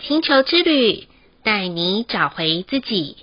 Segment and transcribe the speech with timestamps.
[0.00, 1.06] 星球之旅，
[1.42, 3.16] 带你找回自己。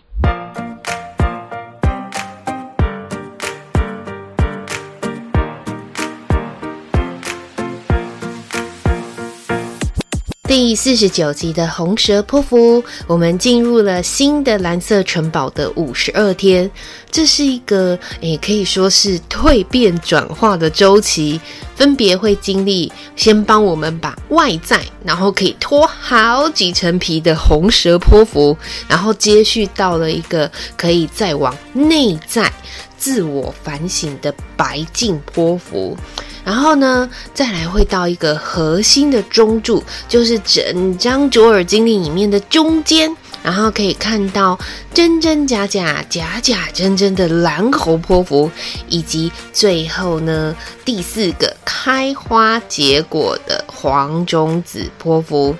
[10.71, 16.71] 第四十九集的红蛇波符，我们进入了新的蓝色城堡的五十二天。
[17.09, 21.41] 这是一个诶，可以说是蜕变转化的周期，
[21.75, 28.57] 分别会经历先帮我们把外在，然后可以脱好几层皮的红蛇波符，
[28.87, 32.49] 然后接续到了一个可以再往内在
[32.97, 35.97] 自我反省的白净波符。
[36.43, 44.57] 然后呢，再来会到一个核心的中柱，就是整张卓尔金历里面的中间，然后可以看到
[44.93, 48.49] 真真假假、假假真真的蓝猴波符，
[48.87, 55.55] 以及最后呢，第四个开花结果的黄种子波符。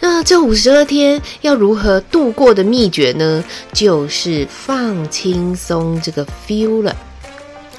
[0.00, 3.42] 那这五十二天要如何度过的秘诀呢？
[3.72, 6.94] 就是放轻松这个 feel 了。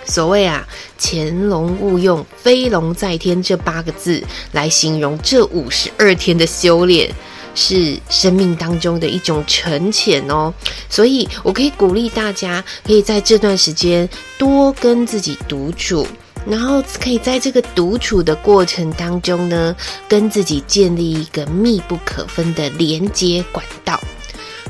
[0.06, 7.10] 所谓啊，潜龙勿用，飞龙在天这八个字来形容这五十二天的修炼，
[7.56, 10.54] 是生命当中的一种沉潜哦。
[10.90, 16.06] 所以我可以鼓励大家，可以在这段时间多跟自己独处，
[16.46, 19.76] 然后可以在这个独处的过程当中呢，
[20.08, 24.00] 跟自己建立一个密不可分的连接管道。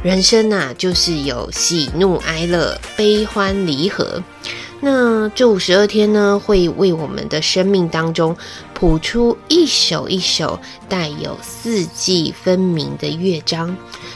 [0.03, 4.21] 人生啊，就是有喜怒哀乐、悲欢离合。
[4.85, 8.35] 那这五十二天呢，会为我们的生命当中
[8.73, 13.73] 谱出一首一首带有四季分明的乐章，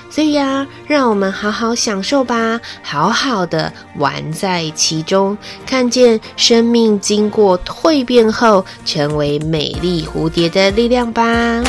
[0.10, 11.64] 所以呀，让我们好好享受吧，好好的玩在其中，看见生命经过蜕变后成为美丽蝴蝶的力量吧。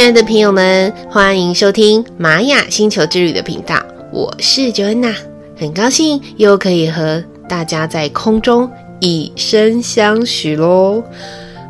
[0.00, 3.78] 亲爱的朋友们，欢迎收听玛雅星球之旅的频道，
[4.10, 5.14] 我是 Joanna，
[5.58, 11.04] 很高兴又可以和大家在空中以身相许喽。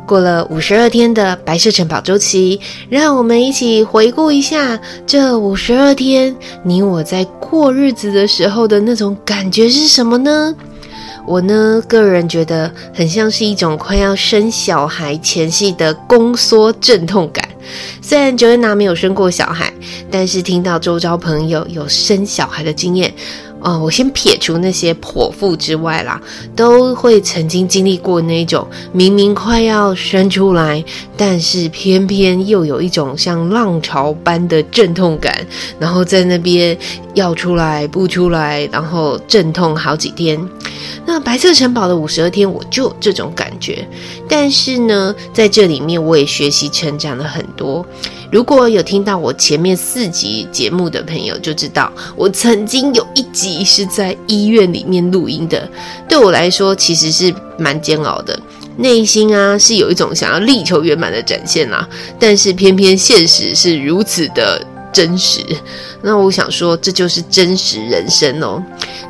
[0.07, 2.57] 过了五十二天的白色城堡周期，
[2.89, 10.55] 让我们一起回顾一下这五十二天，你我在过日子的时候的那种感觉是什么呢？
[11.27, 17.45] 我呢，个人觉得很像是一种快要生小孩前夕的宫缩阵痛感。
[18.01, 19.71] 虽然 Joanna 没有生过小孩，
[20.09, 23.13] 但是听到周遭朋友有生小孩的经验，
[23.61, 26.19] 哦，我先撇除那些剖腹之外啦，
[26.55, 30.83] 都会曾经经历过那种明明快要生出来，
[31.15, 35.45] 但是偏偏又有一种像浪潮般的阵痛感，
[35.79, 36.75] 然后在那边
[37.13, 40.43] 要出来不出来，然后阵痛好几天。
[41.05, 43.87] 那白色城堡的五十二天，我就这种感觉。
[44.27, 47.85] 但是呢，在这里面我也学习成长了很多。
[48.31, 55.69] 如果有听到我前面四集节目的朋友，就知道我曾经有一集是在医院里面录音的。
[56.07, 58.39] 对我来说，其实是蛮煎熬的，
[58.77, 61.85] 内心啊是有一种想要力求圆满的展现啦。
[62.17, 65.41] 但是偏偏现实是如此的真实。
[66.03, 68.63] 那我想说，这就是真实人生哦。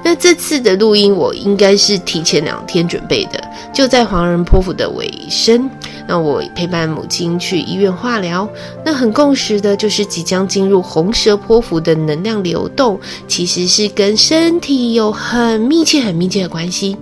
[0.03, 3.41] 那这次的录音，我应该是提前两天准备的，
[3.73, 5.69] 就在黄人波符的尾声。
[6.07, 8.49] 那我陪伴母亲去医院化疗，
[8.83, 16.97] 那很共识的就是即将进入红蛇波符的能量流动，其实是跟身体有很密切、很密切的关系。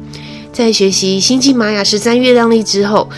[0.52, 3.10] 在学习星际玛雅十三月亮历之后，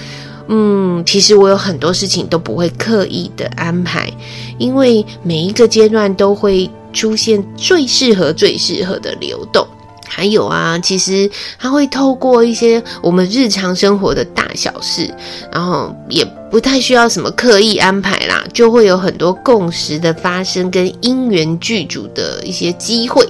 [0.53, 4.11] 嗯，其实我有很多事情都不会刻意的安排，
[4.57, 9.65] 因为每一个阶段都会出现最适合、最适合的流动。
[10.13, 15.09] 还有啊，其实它会透过一些我们日常生活的大小事，
[15.53, 23.25] 然后也不太需要什么刻意安排啦，就会有很多共识的发生跟因缘具足的一些机会。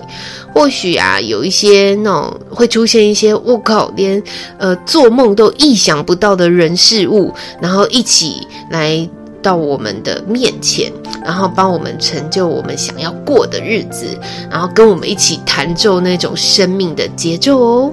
[0.51, 4.21] 或许啊，有一些那种会出现一些我靠，连
[4.57, 7.31] 呃做梦都意想不到的人事物，
[7.61, 9.07] 然后一起来。
[9.41, 10.91] 到我们的面前，
[11.23, 14.05] 然后帮我们成就我们想要过的日子，
[14.49, 17.91] 然后跟我们一起弹奏那种生命的节奏哦。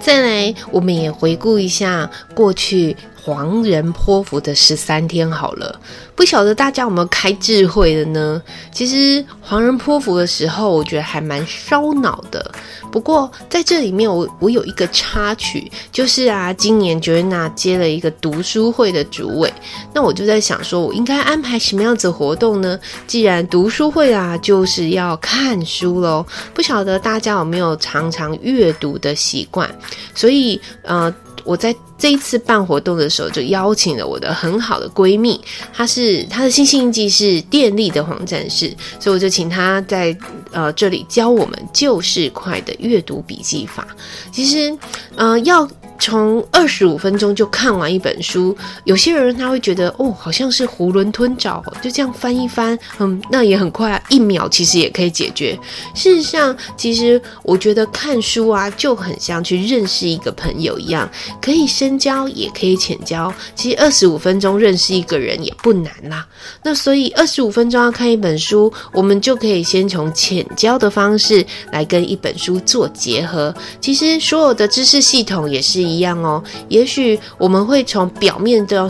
[0.00, 2.96] 再来，我们也回顾一下过去。
[3.24, 5.80] 黄人波符的十三天好了，
[6.16, 8.42] 不晓得大家有没有开智慧的呢？
[8.72, 12.52] 其实黄人波符的时候，我觉得还蛮烧脑的。
[12.90, 19.52] 不过在这里面我，我我有一个插曲，就是啊，今年 Joanna 接了一个读书会的主委，
[19.94, 22.76] 那我就在想说，我应该安排什么样子活动呢？
[23.06, 26.26] 既然读书会啊，就是要看书喽。
[26.52, 29.70] 不晓得大家有没有常常阅读的习惯？
[30.12, 31.14] 所以呃。
[31.44, 35.40] 我在这一次办活动的时候，就邀请了我的很好的闺蜜，
[35.72, 40.16] 她是她的星星印记是电力的黄战士，所以我就请她在
[40.50, 43.86] 呃这里教我们旧市快的阅读笔记法。
[44.32, 44.76] 其实，
[45.16, 45.68] 呃，要。
[46.02, 55.56] 从二十五分钟就看完一本书，有些人他会觉得哦，好像是囫囵吞枣，就这样翻一翻，嗯，那也很快啊，一秒其实也可以解决。
[55.94, 61.08] 事实上，其实我觉得看书啊，就很像去认识一个朋友一样，
[61.40, 63.32] 可以深交，也可以浅交。
[63.54, 66.26] 其实二十五分钟认识一个人也不难啦。
[66.64, 73.54] 那所以二十五分钟要看一本书，我们就可以先从浅交的方式来跟一本书做结合。
[73.80, 75.91] 其实所有的知识系统也是。
[75.92, 78.88] 一样哦，也许我们会从表面的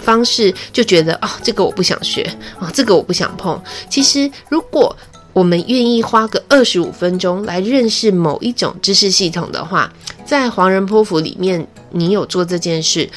[0.00, 2.22] 方式就觉得哦，这个我不想学
[2.58, 3.60] 啊，哦，这个我不想碰。
[3.88, 4.94] 其实，如果
[5.32, 9.90] 我们愿意花个二十五分钟来认识某一种知识系统的话，
[10.26, 13.08] 在黄人波符里面，你有做这件事，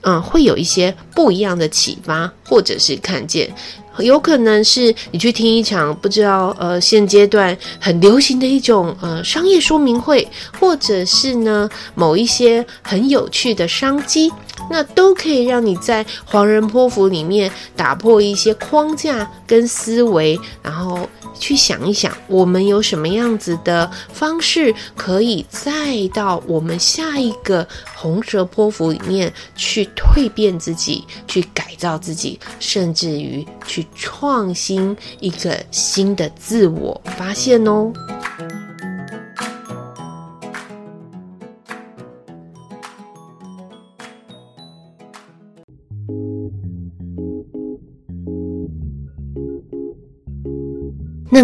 [0.00, 3.52] 嗯，会有一些不一样的启发，或者是看见。
[4.02, 10.26] 有可能是你去听一场不知道呃现阶段很流行的一种呃商业说明会，
[10.58, 14.30] 或者是呢某一些很有趣的商机，
[14.70, 21.08] 那都可以让你在黄人波符里面打破一些框架跟思维，然后。
[21.40, 25.62] 去想一想，我们有什么样子的方式，可以再
[26.12, 27.64] 到我们下一个
[27.94, 37.92] 红蛇波符里面去蜕变自己，去改造自己，甚至于去创新一个新的自我发现哦。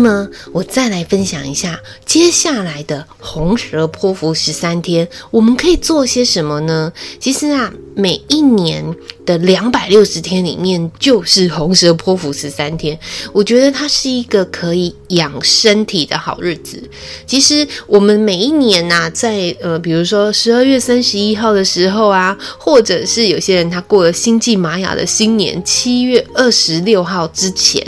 [0.05, 6.93] 么，我再来分享一下接下来的红蛇波符十三天，我们可以做些什么呢？
[7.19, 8.85] 其实啊，每一年
[9.25, 12.99] 的两百六十天里面，就是红蛇波符十三天。
[13.33, 16.83] 我觉得它是一个可以养身体的好日子。
[17.27, 27.83] 其实我们每一年呐、在呃，比如说十二月三十一号的时候啊，或者是有些人他过了星际玛雅的新年七月二十六号之前，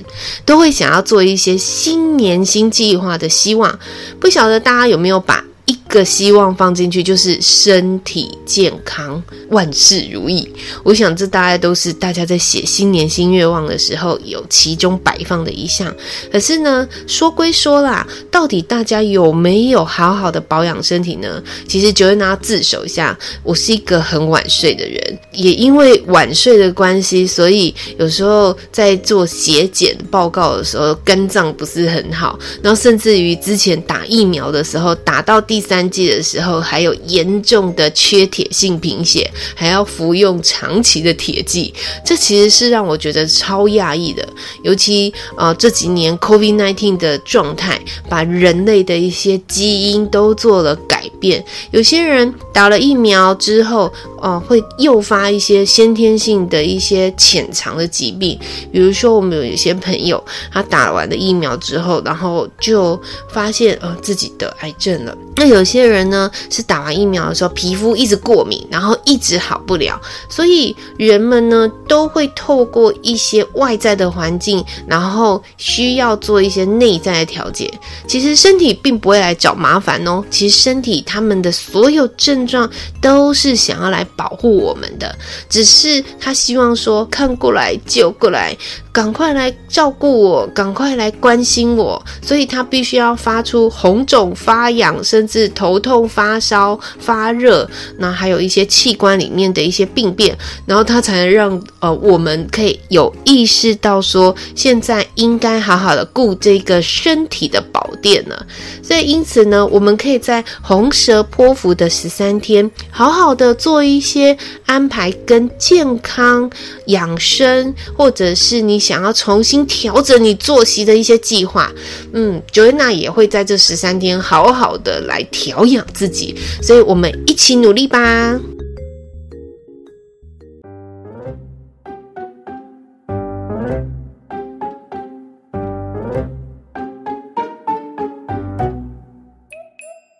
[0.45, 1.57] 都会想要做一些。
[1.57, 3.79] 新年新计划的希望，
[4.21, 10.49] 不晓得大家有没有把一个希望放进去，就是身体健康、万事如意。
[10.83, 15.95] 我想这大概都是大家在写新年新愿望的时候有其中摆放的一项。
[16.31, 21.43] 可是呢，说归说啦，到底大家有没有好好的保养身体呢？
[21.67, 44.27] 其实九月拿自首一下，我是一个很晚睡的人，也因为晚睡的关系，所以有时候在做血检报告的时候，肝脏不是很好，然后甚至于之前打疫苗的时候，打到第三三剂的时候，还有严重的缺铁性贫血，还要服用长期的铁剂，这其实是让我觉得超讶异的。
[44.63, 47.79] 尤其呃这几年 COVID-19 的状态，
[48.09, 51.45] 把人类的一些基因都做了改变。
[51.73, 53.93] 有些人打了疫苗之后，
[54.23, 58.39] 呃，会诱发一些先天性的一些潜藏的疾病，
[58.73, 65.15] 比如说我们有一些朋友，他打完了疫苗之后，然后就发现呃自己得癌症了。
[65.37, 77.69] 那有些人呢，是打完疫苗的时候皮肤一直过敏，然后一直好不了，所以人们呢都会透过一些外在的环境，然后需要做一些内在的调节。
[78.07, 82.71] 其实身体并不会来找麻烦哦，其实身体他们的所有症状
[83.03, 85.15] 都是想要来保护我们的，
[85.51, 88.57] 只是他希望说看过来就过来。
[88.97, 100.35] 赶快来照顾我，赶快来关心我，所以他必须要发出红肿、发痒，甚至头痛、发烧、发热，那还有一些器官里面的一些病变，
[100.65, 108.47] 然后他才能让呃我们可以有意识到说，现在应该好好的顾这个身体的保变了。
[108.83, 116.49] 所以因此呢，我们可以在红蛇波符的十三天，好好的做一些安排，跟健康
[116.87, 118.77] 养生，或者是你。
[118.87, 121.73] 想要重新调整你作息的一些计划，
[122.13, 128.39] 嗯，Joanna 也会在这十三天好好的来调养自己，所以我们一起努力吧。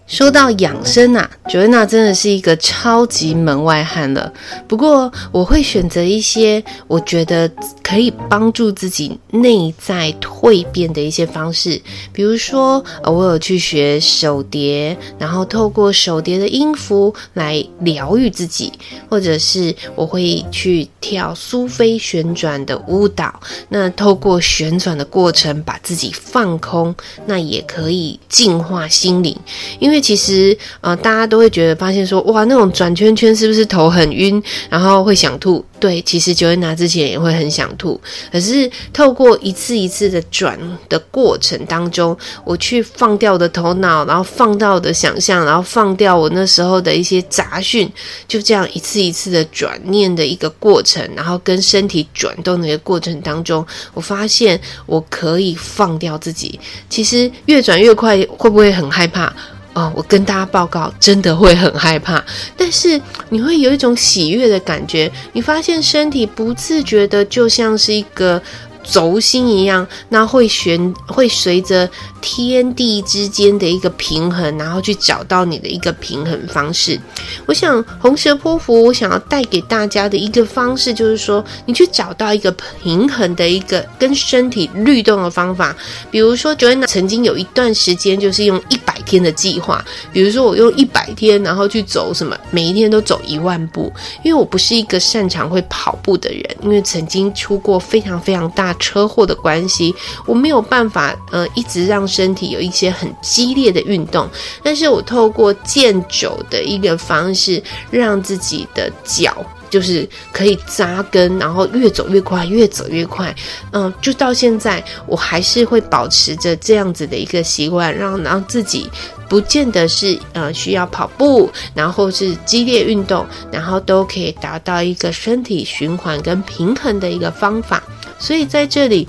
[0.07, 4.33] 说到养生啊，Joanna 真的是一个超级门外汉了。
[4.69, 7.51] 不过我会选择一些我觉得
[7.87, 11.81] 可以帮助自己内在蜕变的一些方式，
[12.13, 18.73] 比如说，呃，我有去学手碟，然后透过手碟的音符来疗愈自己，
[19.09, 23.41] 或者是我会去跳苏菲旋转的舞蹈，
[23.71, 26.95] 那透过旋转的过程把自己放空，
[27.27, 29.37] 那也可以净化心灵，
[29.81, 29.97] 因为。
[29.97, 35.65] 因为其实，呃，大家都会觉得发现说，哇，那种转圈圈是不是头很晕，然后会想吐？
[35.79, 38.01] 对，其实九月拿之前也会很想吐，
[38.33, 47.91] 可是透过一次一次的转的过程当中，我去放掉我的头脑，然后放掉我的想象，然后放掉我那时候的一些杂讯，
[48.27, 56.59] 就这样一次一次的转念的一个过程，然后跟身体转动的一个过程当中，我发现我可以放掉自己。
[56.89, 59.33] 其实越转越快，会不会很害怕？
[59.77, 62.25] 哦，我跟大家报告，真的会很害怕，
[62.57, 68.43] 但是你会有一种喜悦的感觉，你发现身体不自觉的就像是一个。
[68.89, 71.89] 轴心一样，那会旋，会随着
[72.21, 76.99] 天地之间的一个平衡，然后去找到你的一个平衡方式。
[77.47, 82.51] 我想红蛇波符，我想要带给大家的一个方式，就是说，你去找到一个
[82.83, 85.75] 平衡的一个跟身体律动的方法。
[86.11, 99.95] 比如说，Joanna 曾经有一段时间就是用一百天的计划，比如说我用一百天，然后去走什么，每一天都走一万步，因为我不是一个擅长会跑步的人，因为曾经出过非常非常大车祸的关系，
[100.27, 104.29] 我没有办法呃一直让身体有一些很激烈的运动，
[104.63, 113.35] 但是我透过健走的一个方式，让自己的脚就是可以扎根，然后越走越快，越走越快，
[113.73, 118.89] 嗯、就到现在我还是会保持着这样子的一个习惯，让让自己
[119.29, 127.83] 不见得是呃需要跑步，然后是激烈运动，然后都可以达到一个身体循环跟平衡的一个方法。
[128.19, 129.09] 所以在这里，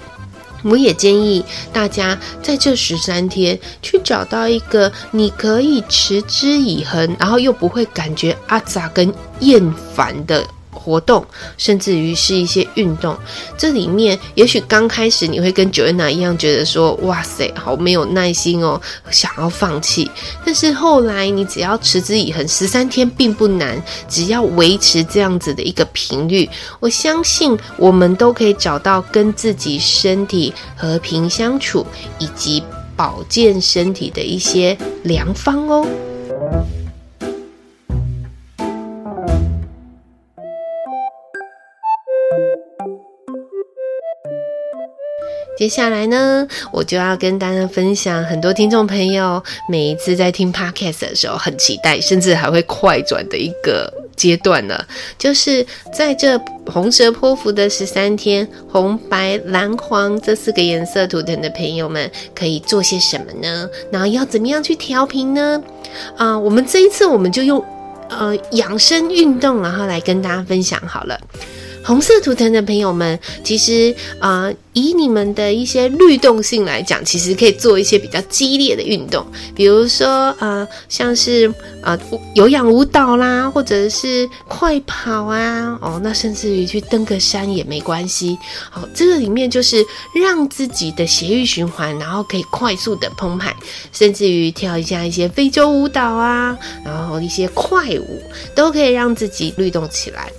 [0.63, 10.45] 我也建议大家在这十三天去找到一个你可以持之以恒，然后又不会感觉阿杂跟厌烦的。
[10.87, 11.25] 活动，
[11.57, 13.13] 甚至于是一些运动，
[13.57, 20.09] 这里面也许刚开始你会跟 Joanna 一样，觉得说哇塞，好没有耐心哦，想要放弃。
[20.45, 31.85] 但是后来你只要持之以恒，十三天并不难，只要维持这样子的一个频率，我相信我们都可以找到跟自己身体和平相处，
[32.17, 32.63] 以及
[32.95, 35.85] 保健身体的一些良方哦。
[45.57, 54.79] 接下来呢，我就要跟大家分享很多听众朋友每一次在听 Podcast 的时候很期待，甚至还会快转的一个阶段呢，
[55.17, 63.67] 就是在这红蛇波符的十三天，红、白、蓝、黄这四个颜色图腾的朋友们可以做些什么呢？
[63.91, 65.59] 然后要怎么样去调频呢？
[66.15, 67.63] 啊、我们这一次我们就用
[68.09, 71.19] 呃养生运动，然后来跟大家分享好了。
[71.87, 79.25] 红色图腾的朋友们，其实啊、呃，以你们的一些律动性来讲，其实可以做一些比较激烈的运动，
[79.55, 81.49] 比如说呃，像是
[81.81, 81.97] 呃
[82.35, 88.37] 有氧舞蹈啦，或者是快跑啊，哦，那甚至于去登个山也没关系。
[88.69, 89.81] 好，这个里面就是
[90.13, 93.55] 让自己的血液循环，然后可以快速的澎湃，
[93.93, 98.21] 甚至于跳一下一些非洲舞蹈啊，然后一些快舞，
[98.53, 100.29] 都可以让自己律动起来。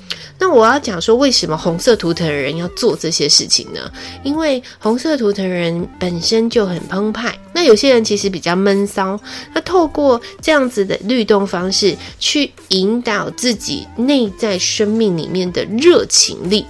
[0.40, 3.80] 那我要讲说，为什么红色图腾人要做这些事情呢？
[4.22, 9.18] 因为红色图腾人本身就很澎湃，那有些人其实比较闷骚，
[9.52, 16.64] 那透过这样子的律动方式，去引导自己内在生命里面的热情力，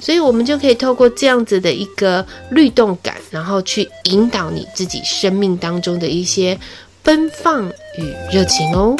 [0.00, 6.58] 所以我们就可以透过这样子的一个律动感，然后去引导你自己生命当中的一些
[7.02, 7.66] 奔放
[7.98, 8.94] 与热情哦。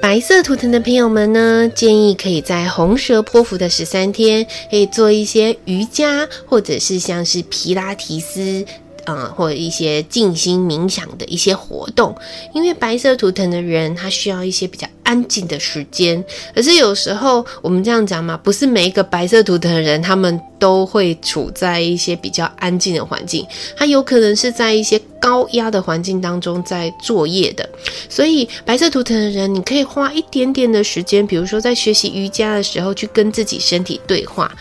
[0.00, 8.64] 白色图腾的朋友们呢，建议可以在红蛇波符的十三天，可以做一些瑜伽，或者是像是皮拉提斯，
[9.08, 12.14] 嗯，或者一些静心冥想的一些活动。
[12.54, 16.22] 因为白色图腾的人，他需要一些比较安静的时间。
[16.54, 23.46] 可是有时候我们这样讲嘛，不是每一个白色图腾的人，他们都会处在一些比较安静的环境。
[23.74, 27.66] 他有可能是在一些高压的环境当中在作业的。
[28.10, 34.54] 所以白色图腾的人，你可以花一点点的时间，比如说在学习瑜伽的时候，去跟自己身体对话。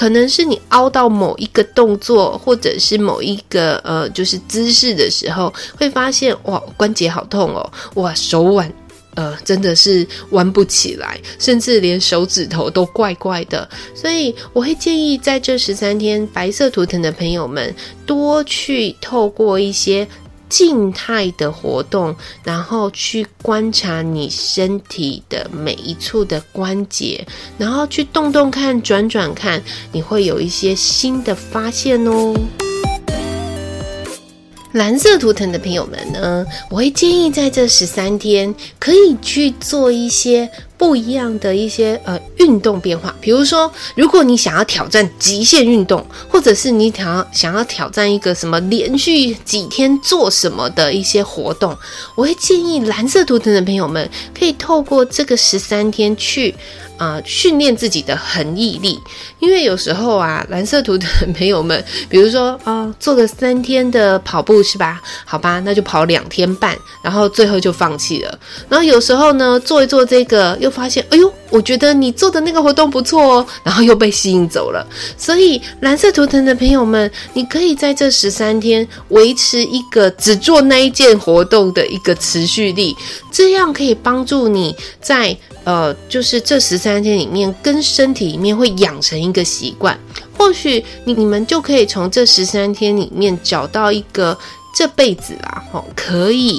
[0.00, 8.72] 可能是你凹到某一个动作，或者是某一个呃，就是姿势的时候，会发现哇，关节好痛哦，哇，手腕。
[9.16, 13.68] 呃，真的是弯不起来，甚至连手指头都怪怪的。
[13.94, 17.74] 所以我会建议在这十三天白色图腾的朋友们，
[18.06, 20.08] 多去透过一些
[20.50, 22.14] 静态的活动，
[22.44, 27.26] 然后去观察你身体的每一处的关节，
[27.56, 32.34] 然后去动动看、转转看，你会有一些新的发现哦。
[34.72, 40.48] 蓝色图腾的朋友们呢，我会建议在这十三天可以去做一些
[40.80, 43.14] 不一样的一些呃运动变化。
[43.20, 51.76] 比如说，如果你想要挑战极限运动，或者是你想要想要挑战一个什么连续几天做什么的一些活动，
[52.14, 56.54] 我会建议蓝色图腾的朋友们可以透过这个十三天去。
[57.00, 59.00] 啊、呃，训练自己的恒毅力，
[59.38, 65.00] 因为有时候啊，蓝色图的朋友们，比如说啊、做个三天的跑步是吧？
[65.24, 68.38] 好吧，那就跑两天半，然后最后就放弃了。
[68.68, 74.86] 然后有时候呢，做一做这个，又发现，哎呦，我觉得你做的那个活动不错哦，然后又被吸引走了。
[75.16, 82.96] 所以蓝色图腾的朋友们，你可以在这十三天维持一个只做那一件活动的一个持续力，
[83.32, 85.36] 这样可以帮助你在。
[85.62, 89.96] 呃，就是这十三天里面，跟身体里面会养成一个习惯。
[90.36, 94.36] 或许你你们就可以从这十三天里面找到一个
[94.74, 96.58] 这辈子啊，吼，可以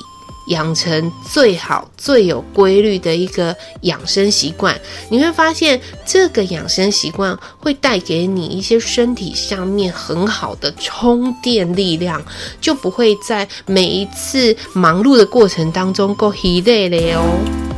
[0.51, 4.79] 养成最好最有规律的一个养生习惯。
[5.10, 12.24] 你会发现，这个养生习惯会带给你一些身体上面很好的充电力量，
[12.60, 17.71] 就不会在每一次忙碌的过程当中够疲累了哦。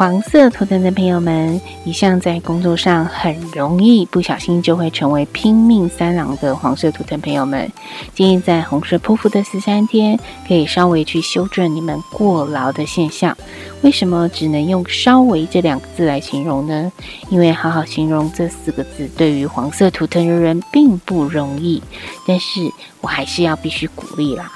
[0.00, 7.70] 黄色图腾的朋友们，一向在工作上很容易不小心就会成为拼命三郎的黄色图腾朋友们，
[8.14, 13.36] 建议在红色波符的十三天，可以稍微去修正你们过劳的现象。
[13.82, 16.90] 为什么只能用“稍微”这两个字来形容呢？
[17.28, 21.82] 因为好好形容这四个字，对于黄色图腾的人并不容易。
[22.26, 22.62] 但是
[23.02, 24.50] 我还是要必须鼓励啦，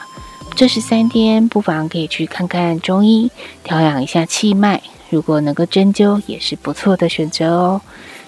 [0.57, 3.31] 这十三天不妨可以去看看中医，
[3.63, 4.81] 调养一下气脉。
[5.11, 7.81] 如果能够针灸，也是不错的选择哦。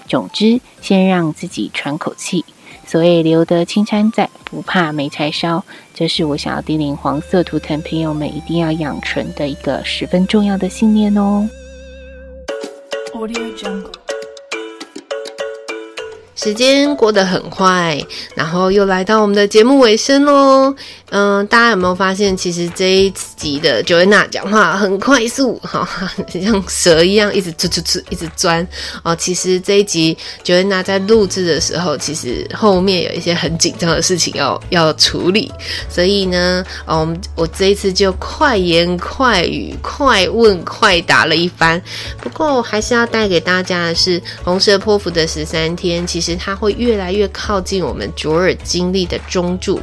[0.07, 2.45] 总之，先让自己喘口气。
[2.85, 5.65] 所谓留得青山在，不怕没柴烧。
[5.93, 11.49] 这是我想要叮咛黄色图腾朋友们一定要养成的一个十分重要的信念哦。
[16.47, 18.01] 时间过得很快，
[18.33, 20.73] 然后又来到我们的节目尾声喽。
[21.09, 25.87] 嗯，大家有没有发现，其实这一集的 Joanna 讲话很快速，哈，
[26.31, 28.65] 像蛇一样一直呲呲呲，一直钻
[29.03, 29.13] 哦。
[29.15, 35.51] 其实这一集 Joanna 在录制的时候，其实后面有一些很紧张的事情要要处理，
[35.89, 41.81] 所以呢，哦，我这一次就快言快语、快问快答了一番。
[42.21, 49.79] 不过，还是要带给大家的是红色波符的十三天，其实它会越来越靠近我们卓尔经历的中柱。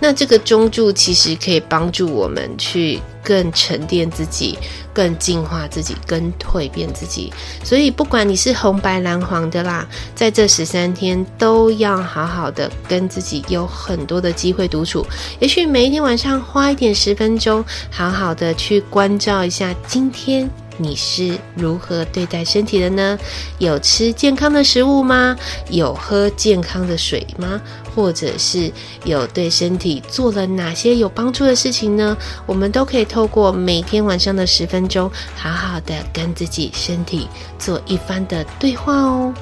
[0.00, 4.58] 那这个中柱其实可以帮助我们去更沉淀自己、
[4.92, 7.32] 更净化自己、更蜕变自己。
[7.64, 15.04] 所以，不管你是红白蓝黄的啦，在这十三天都要好好的跟自己有很多的机会独处。
[15.40, 20.48] 也许每一天晚上花一点十分钟，好好的去关照一下今天。
[20.78, 23.18] 你是如何对待身体的呢？
[23.58, 25.36] 有吃健康的食物吗？
[25.70, 27.60] 有喝健康的水吗？
[27.94, 28.70] 或者是
[29.04, 32.16] 有对身体做了哪些有帮助的事情呢？
[32.44, 37.26] 我们都可以透过每天晚上的十分钟，好好的跟自己身体
[37.58, 39.32] 做一番的对话哦。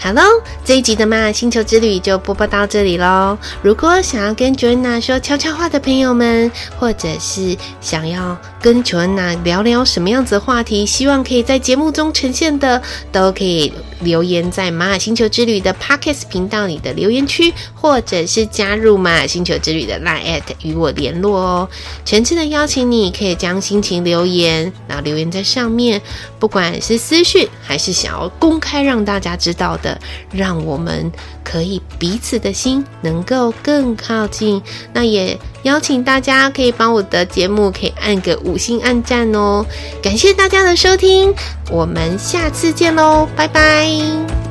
[0.00, 0.22] 好喽，
[0.64, 3.36] 这一集的嘛星球之旅就播报到这里喽。
[3.62, 21.68] 如果想要跟 Joanna 说悄悄话的朋友们，或者是想要跟 Joanna 聊聊什么样子的话题，希望可以在节目中呈现的，都可以留言在玛雅星球之旅的 Podcast 频道里的留言区，或者是加入玛雅星球之旅的 Line@ at 与我联络哦。
[22.04, 26.00] 诚挚的邀请你，可以将心情留言，然后留言在上面，
[26.38, 29.98] 不管是私讯还是想要公开让大家知道的。
[30.30, 31.10] 让我们
[31.42, 34.60] 可以彼此的心能够更靠近。
[34.92, 39.64] 那也邀请大家可以帮我的节目可以按个五星暗赞哦。
[40.02, 41.34] 感谢大家的收听，
[41.70, 44.47] 我们下次见喽，拜拜。